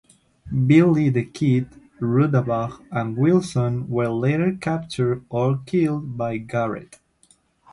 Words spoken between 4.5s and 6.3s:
captured or killed